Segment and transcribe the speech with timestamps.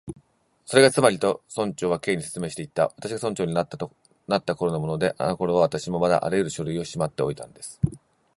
[0.65, 7.79] 「それがつまり」と、村長は Ｋ に説明していった「私が村長になったころのもので、あのころは私もまだあらゆる書類をしまっておいたんです」